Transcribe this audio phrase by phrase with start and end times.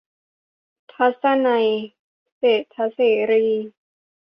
[0.93, 1.67] ทัศนัย
[2.37, 2.99] เศรษฐเส
[3.31, 3.45] รี